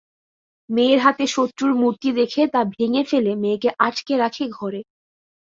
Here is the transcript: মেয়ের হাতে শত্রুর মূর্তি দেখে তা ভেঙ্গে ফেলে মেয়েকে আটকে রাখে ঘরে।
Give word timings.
মেয়ের 0.69 0.99
হাতে 0.99 1.25
শত্রুর 1.27 1.73
মূর্তি 1.75 2.09
দেখে 2.19 2.41
তা 2.53 2.61
ভেঙ্গে 2.73 3.03
ফেলে 3.03 3.31
মেয়েকে 3.35 3.69
আটকে 3.79 4.13
রাখে 4.17 4.45
ঘরে। 4.57 4.81